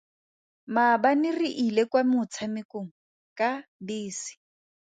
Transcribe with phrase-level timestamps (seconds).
[0.73, 2.89] Maabane re ile kwa motshamekong
[3.37, 3.49] ka
[3.85, 4.31] bese.